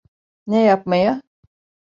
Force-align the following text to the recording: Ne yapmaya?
Ne 0.47 0.63
yapmaya? 0.63 1.21